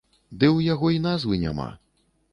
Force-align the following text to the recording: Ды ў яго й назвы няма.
Ды 0.39 0.47
ў 0.57 0.71
яго 0.73 0.87
й 0.95 1.03
назвы 1.05 1.39
няма. 1.45 1.69